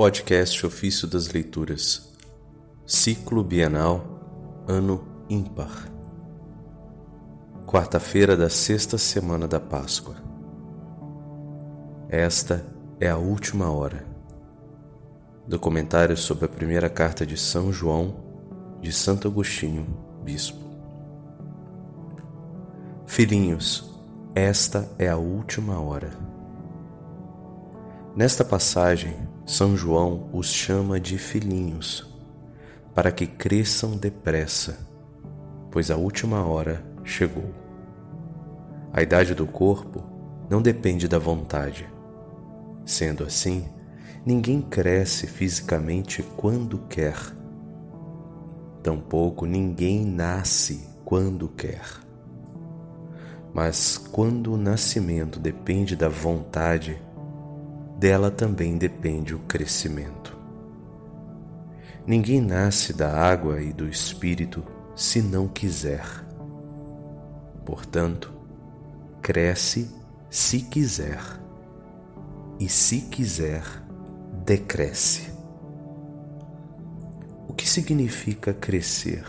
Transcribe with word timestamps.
Podcast 0.00 0.64
Ofício 0.64 1.06
das 1.06 1.28
Leituras, 1.28 2.10
Ciclo 2.86 3.44
Bienal, 3.44 4.64
Ano 4.66 5.06
Ímpar. 5.28 5.92
Quarta-feira 7.66 8.34
da 8.34 8.48
sexta 8.48 8.96
semana 8.96 9.46
da 9.46 9.60
Páscoa. 9.60 10.16
Esta 12.08 12.64
é 12.98 13.10
a 13.10 13.18
última 13.18 13.70
hora. 13.70 14.06
Documentário 15.46 16.16
sobre 16.16 16.46
a 16.46 16.48
primeira 16.48 16.88
carta 16.88 17.26
de 17.26 17.36
São 17.36 17.70
João, 17.70 18.24
de 18.80 18.92
Santo 18.92 19.28
Agostinho, 19.28 19.86
Bispo. 20.24 20.64
Filhinhos, 23.06 24.00
esta 24.34 24.90
é 24.98 25.10
a 25.10 25.18
última 25.18 25.78
hora. 25.78 26.10
Nesta 28.16 28.42
passagem, 28.46 29.28
São 29.50 29.76
João 29.76 30.30
os 30.32 30.46
chama 30.46 31.00
de 31.00 31.18
filhinhos, 31.18 32.06
para 32.94 33.10
que 33.10 33.26
cresçam 33.26 33.96
depressa, 33.96 34.78
pois 35.72 35.90
a 35.90 35.96
última 35.96 36.44
hora 36.44 36.84
chegou. 37.02 37.50
A 38.92 39.02
idade 39.02 39.34
do 39.34 39.48
corpo 39.48 40.04
não 40.48 40.62
depende 40.62 41.08
da 41.08 41.18
vontade. 41.18 41.92
Sendo 42.86 43.24
assim, 43.24 43.64
ninguém 44.24 44.62
cresce 44.62 45.26
fisicamente 45.26 46.22
quando 46.36 46.78
quer. 46.88 47.18
Tampouco 48.84 49.46
ninguém 49.46 50.06
nasce 50.06 50.88
quando 51.04 51.48
quer. 51.48 51.82
Mas 53.52 53.98
quando 53.98 54.52
o 54.52 54.56
nascimento 54.56 55.40
depende 55.40 55.96
da 55.96 56.08
vontade, 56.08 57.02
dela 58.00 58.30
também 58.30 58.78
depende 58.78 59.34
o 59.34 59.40
crescimento. 59.40 60.34
Ninguém 62.06 62.40
nasce 62.40 62.94
da 62.94 63.12
água 63.12 63.60
e 63.60 63.74
do 63.74 63.86
espírito 63.86 64.64
se 64.96 65.20
não 65.20 65.46
quiser. 65.46 66.06
Portanto, 67.62 68.32
cresce 69.20 69.90
se 70.30 70.60
quiser, 70.60 71.20
e 72.58 72.70
se 72.70 73.02
quiser, 73.02 73.62
decresce. 74.46 75.30
O 77.46 77.52
que 77.52 77.68
significa 77.68 78.54
crescer? 78.54 79.26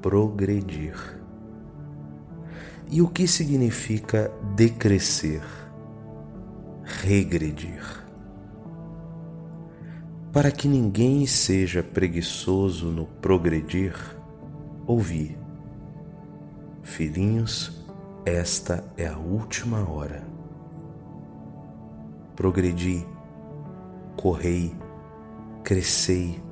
Progredir. 0.00 1.18
E 2.88 3.02
o 3.02 3.08
que 3.08 3.26
significa 3.26 4.30
decrescer? 4.54 5.67
Regredir. 6.88 7.82
Para 10.32 10.50
que 10.50 10.66
ninguém 10.66 11.26
seja 11.26 11.82
preguiçoso 11.82 12.86
no 12.86 13.06
progredir, 13.06 13.94
ouvi. 14.86 15.38
Filhinhos, 16.82 17.84
esta 18.24 18.84
é 18.96 19.06
a 19.06 19.18
última 19.18 19.88
hora. 19.88 20.26
Progredi, 22.34 23.06
correi, 24.16 24.74
crescei, 25.62 26.42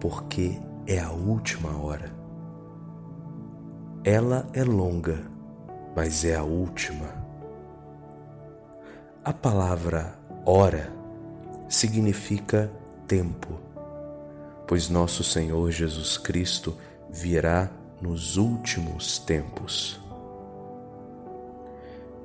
porque 0.00 0.58
é 0.86 0.98
a 0.98 1.10
última 1.10 1.76
hora. 1.76 2.12
Ela 4.04 4.48
é 4.52 4.64
longa 4.64 5.38
mas 5.98 6.24
é 6.24 6.36
a 6.36 6.44
última. 6.44 7.27
A 9.24 9.32
palavra 9.32 10.14
hora 10.46 10.90
significa 11.68 12.70
tempo, 13.06 13.60
pois 14.66 14.88
nosso 14.88 15.24
Senhor 15.24 15.70
Jesus 15.70 16.16
Cristo 16.16 16.76
virá 17.10 17.68
nos 18.00 18.36
últimos 18.36 19.18
tempos. 19.18 20.00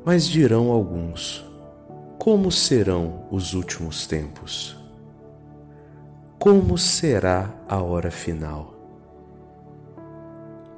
Mas 0.05 0.27
dirão 0.27 0.69
alguns: 0.69 1.43
como 2.17 2.51
serão 2.51 3.25
os 3.31 3.53
últimos 3.53 4.05
tempos? 4.05 4.77
Como 6.37 6.77
será 6.77 7.49
a 7.67 7.81
hora 7.81 8.11
final? 8.11 8.73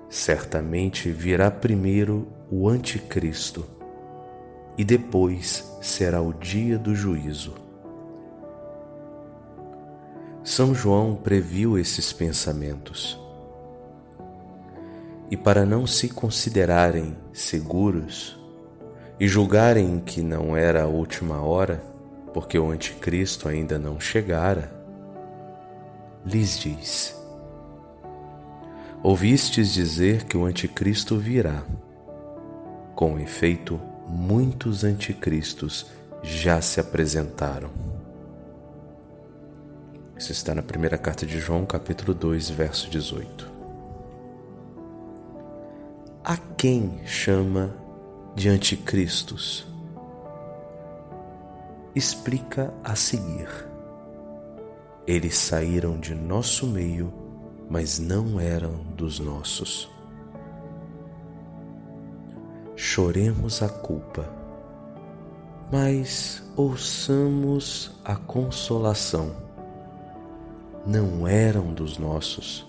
Certamente 0.09 1.11
virá 1.11 1.51
primeiro 1.51 2.27
o 2.49 2.69
Anticristo 2.69 3.74
e 4.77 4.83
depois 4.83 5.77
será 5.81 6.21
o 6.21 6.33
dia 6.33 6.77
do 6.77 6.95
juízo. 6.95 7.53
São 10.43 10.75
João 10.75 11.15
previu 11.15 11.77
esses 11.77 12.13
pensamentos. 12.13 13.19
E 15.31 15.35
para 15.35 15.65
não 15.65 15.87
se 15.87 16.07
considerarem 16.07 17.17
seguros 17.33 18.37
e 19.19 19.27
julgarem 19.27 19.99
que 19.99 20.21
não 20.21 20.55
era 20.55 20.83
a 20.83 20.87
última 20.87 21.41
hora, 21.41 21.81
porque 22.33 22.59
o 22.59 22.69
Anticristo 22.69 23.47
ainda 23.49 23.79
não 23.79 23.99
chegara, 23.99 24.71
lhes 26.23 26.59
diz: 26.59 27.17
Ouvistes 29.01 29.73
dizer 29.73 30.25
que 30.25 30.37
o 30.37 30.45
Anticristo 30.45 31.17
virá. 31.17 31.63
Com 32.93 33.19
efeito, 33.19 33.79
muitos 34.07 34.83
anticristos 34.83 35.87
já 36.23 36.61
se 36.61 36.79
apresentaram. 36.79 37.69
Isso 40.17 40.31
está 40.31 40.55
na 40.55 40.63
primeira 40.63 40.97
carta 40.97 41.25
de 41.25 41.39
João, 41.39 41.65
capítulo 41.65 42.13
2, 42.13 42.49
verso 42.49 42.89
18. 42.89 43.51
A 46.23 46.37
quem 46.57 46.99
chama 47.05 47.75
de 48.33 48.49
anticristos? 48.49 49.67
Explica 51.93 52.73
a 52.83 52.95
seguir. 52.95 53.47
Eles 55.05 55.37
saíram 55.37 55.99
de 55.99 56.15
nosso 56.15 56.65
meio 56.65 57.25
mas 57.69 57.99
não 57.99 58.39
eram 58.39 58.83
dos 58.95 59.19
nossos. 59.19 59.89
Choremos 62.87 63.63
a 63.63 63.67
culpa, 63.67 64.23
mas 65.71 66.43
ouçamos 66.55 67.91
a 68.05 68.15
consolação. 68.15 69.31
Não 70.85 71.27
eram 71.27 71.73
dos 71.73 71.97
nossos, 71.97 72.63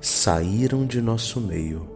saíram 0.00 0.84
de 0.84 1.00
nosso 1.00 1.40
meio, 1.40 1.88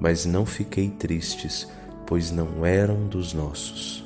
mas 0.00 0.26
não 0.26 0.44
fiquei 0.44 0.90
tristes, 0.90 1.68
pois 2.04 2.32
não 2.32 2.66
eram 2.66 3.06
dos 3.06 3.32
nossos. 3.32 4.04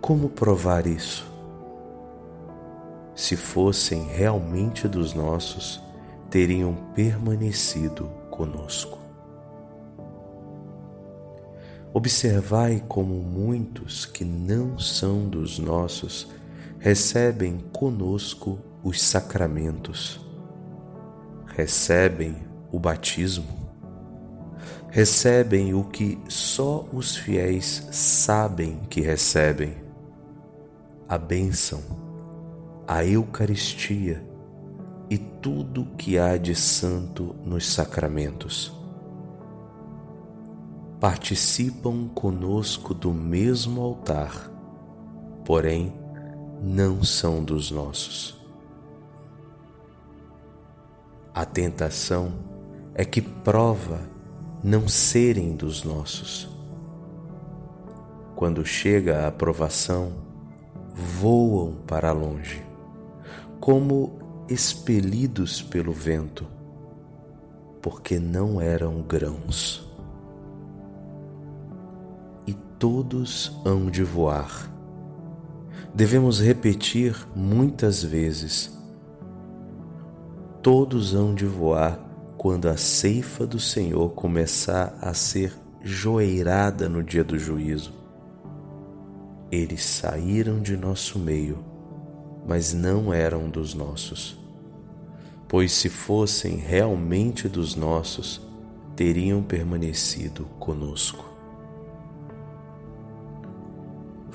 Como 0.00 0.28
provar 0.28 0.84
isso? 0.88 1.30
se 3.14 3.36
fossem 3.36 4.06
realmente 4.06 4.86
dos 4.88 5.14
nossos, 5.14 5.80
teriam 6.28 6.74
permanecido 6.94 8.10
conosco. 8.30 8.97
Observai 11.92 12.82
como 12.86 13.14
muitos 13.14 14.04
que 14.04 14.24
não 14.24 14.78
são 14.78 15.28
dos 15.28 15.58
nossos 15.58 16.28
recebem 16.78 17.58
conosco 17.72 18.58
os 18.82 19.02
sacramentos, 19.02 20.20
recebem 21.56 22.36
o 22.70 22.78
batismo, 22.78 23.70
recebem 24.90 25.74
o 25.74 25.84
que 25.84 26.18
só 26.28 26.88
os 26.92 27.16
fiéis 27.16 27.88
sabem 27.90 28.80
que 28.88 29.00
recebem, 29.00 29.76
a 31.08 31.18
bênção 31.18 32.08
a 32.88 33.04
Eucaristia 33.04 34.26
e 35.10 35.18
tudo 35.18 35.84
que 35.98 36.18
há 36.18 36.38
de 36.38 36.54
santo 36.54 37.36
nos 37.44 37.66
sacramentos. 37.70 38.77
Participam 41.00 42.08
conosco 42.08 42.92
do 42.92 43.12
mesmo 43.12 43.80
altar, 43.80 44.50
porém 45.44 45.92
não 46.60 47.04
são 47.04 47.42
dos 47.42 47.70
nossos. 47.70 48.36
A 51.34 51.44
tentação 51.44 52.32
é 52.94 53.04
que 53.04 53.22
prova 53.22 54.00
não 54.62 54.88
serem 54.88 55.54
dos 55.54 55.84
nossos. 55.84 56.48
Quando 58.34 58.64
chega 58.64 59.24
a 59.24 59.28
aprovação, 59.28 60.12
voam 60.94 61.76
para 61.86 62.10
longe 62.12 62.66
como 63.60 64.18
expelidos 64.48 65.60
pelo 65.60 65.92
vento, 65.92 66.46
porque 67.82 68.18
não 68.18 68.60
eram 68.60 69.02
grãos. 69.02 69.87
Todos 72.78 73.60
hão 73.64 73.90
de 73.90 74.04
voar, 74.04 74.70
devemos 75.92 76.40
repetir 76.40 77.16
muitas 77.34 78.04
vezes: 78.04 78.72
Todos 80.62 81.12
hão 81.12 81.34
de 81.34 81.44
voar 81.44 81.98
quando 82.36 82.68
a 82.68 82.76
ceifa 82.76 83.44
do 83.44 83.58
Senhor 83.58 84.10
começar 84.10 84.96
a 85.00 85.12
ser 85.12 85.52
joeirada 85.82 86.88
no 86.88 87.02
dia 87.02 87.24
do 87.24 87.36
juízo. 87.36 87.92
Eles 89.50 89.82
saíram 89.82 90.60
de 90.60 90.76
nosso 90.76 91.18
meio, 91.18 91.64
mas 92.46 92.72
não 92.72 93.12
eram 93.12 93.50
dos 93.50 93.74
nossos. 93.74 94.38
Pois 95.48 95.72
se 95.72 95.88
fossem 95.88 96.58
realmente 96.58 97.48
dos 97.48 97.74
nossos, 97.74 98.40
teriam 98.94 99.42
permanecido 99.42 100.44
conosco. 100.60 101.37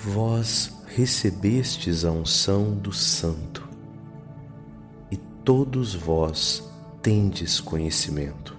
Vós 0.06 0.84
recebestes 0.86 2.04
a 2.04 2.12
unção 2.12 2.74
do 2.74 2.92
Santo, 2.92 3.66
e 5.10 5.16
todos 5.16 5.96
vós 5.96 6.62
tendes 7.02 7.62
conhecimento. 7.62 8.58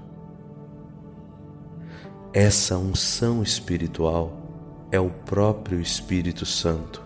Essa 2.32 2.78
unção 2.78 3.42
espiritual 3.42 4.32
é 4.90 4.98
o 4.98 5.10
próprio 5.10 5.82
Espírito 5.82 6.46
Santo, 6.46 7.04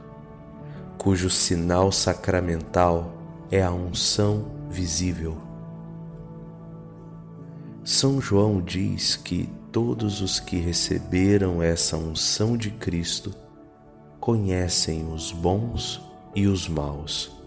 cujo 0.96 1.28
sinal 1.28 1.90
sacramental 1.90 3.12
é 3.50 3.60
a 3.60 3.72
unção 3.72 4.52
visível. 4.70 5.36
São 7.82 8.20
João 8.20 8.62
diz 8.62 9.16
que 9.16 9.52
todos 9.72 10.20
os 10.20 10.38
que 10.38 10.58
receberam 10.58 11.60
essa 11.60 11.96
unção 11.96 12.56
de 12.56 12.70
Cristo 12.70 13.34
conhecem 14.20 15.12
os 15.12 15.32
bons 15.32 16.00
e 16.34 16.46
os 16.46 16.68
maus 16.68 17.38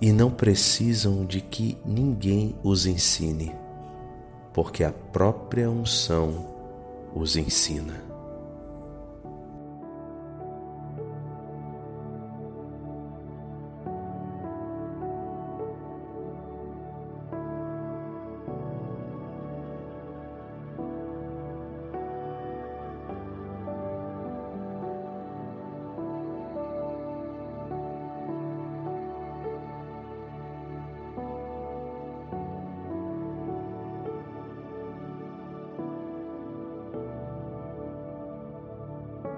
e 0.00 0.12
não 0.12 0.30
precisam 0.30 1.24
de 1.24 1.40
que 1.40 1.76
ninguém 1.84 2.54
os 2.62 2.86
ensine, 2.86 3.54
porque 4.52 4.84
a 4.84 4.92
própria 4.92 5.68
unção 5.68 6.46
os 7.14 7.36
ensina. 7.36 8.07